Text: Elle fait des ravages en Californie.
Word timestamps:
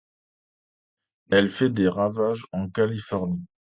Elle 1.29 1.47
fait 1.49 1.69
des 1.69 1.87
ravages 1.87 2.47
en 2.53 2.67
Californie. 2.71 3.45